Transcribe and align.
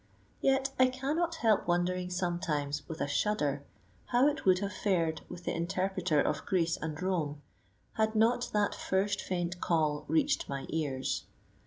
Yet 0.41 0.71
I 0.79 0.87
cannot 0.87 1.35
help 1.35 1.67
wondering 1.67 2.09
sometimes 2.09 2.89
with 2.89 3.01
a 3.01 3.07
shudder 3.07 3.63
how 4.05 4.27
it 4.29 4.45
would 4.45 4.57
have 4.57 4.73
fared 4.73 5.21
with 5.29 5.43
the 5.43 5.53
interpreter 5.53 6.19
of 6.19 6.43
Greece 6.43 6.75
and 6.81 6.99
Rome 6.99 7.43
had 7.93 8.15
not 8.15 8.49
that 8.51 8.73
first 8.73 9.21
faint 9.21 9.61
call 9.61 10.05
reached 10.07 10.49
my 10.49 10.65
ears. 10.69 11.27